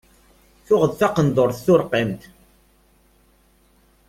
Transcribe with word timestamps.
Tuɣ-d 0.65 0.93
taqendurt 0.99 1.57
turqimt. 1.65 2.21